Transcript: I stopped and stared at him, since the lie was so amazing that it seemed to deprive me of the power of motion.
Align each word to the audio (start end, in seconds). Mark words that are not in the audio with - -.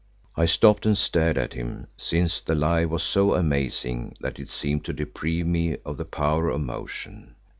I 0.35 0.47
stopped 0.47 0.87
and 0.87 0.97
stared 0.97 1.37
at 1.37 1.53
him, 1.53 1.85
since 1.95 2.41
the 2.41 2.55
lie 2.55 2.85
was 2.85 3.03
so 3.03 3.35
amazing 3.35 4.15
that 4.19 4.39
it 4.39 4.49
seemed 4.49 4.83
to 4.85 4.93
deprive 4.93 5.45
me 5.45 5.77
of 5.85 5.97
the 5.97 6.05
power 6.05 6.49
of 6.49 6.61
motion. 6.61 7.35